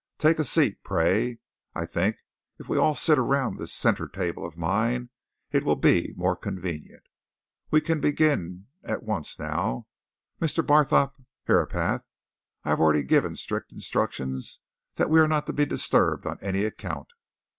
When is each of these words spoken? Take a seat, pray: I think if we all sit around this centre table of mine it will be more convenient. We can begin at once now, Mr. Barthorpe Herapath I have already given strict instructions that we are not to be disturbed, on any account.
Take 0.17 0.39
a 0.39 0.43
seat, 0.43 0.83
pray: 0.83 1.37
I 1.75 1.85
think 1.85 2.15
if 2.57 2.67
we 2.67 2.75
all 2.75 2.95
sit 2.95 3.19
around 3.19 3.59
this 3.59 3.71
centre 3.71 4.07
table 4.07 4.43
of 4.43 4.57
mine 4.57 5.11
it 5.51 5.63
will 5.63 5.75
be 5.75 6.15
more 6.17 6.35
convenient. 6.35 7.03
We 7.69 7.81
can 7.81 7.99
begin 8.01 8.65
at 8.83 9.03
once 9.03 9.37
now, 9.37 9.85
Mr. 10.41 10.65
Barthorpe 10.65 11.23
Herapath 11.45 12.01
I 12.63 12.69
have 12.69 12.79
already 12.79 13.03
given 13.03 13.35
strict 13.35 13.71
instructions 13.71 14.61
that 14.95 15.11
we 15.11 15.19
are 15.19 15.27
not 15.27 15.45
to 15.45 15.53
be 15.53 15.67
disturbed, 15.67 16.25
on 16.25 16.39
any 16.41 16.65
account. 16.65 17.09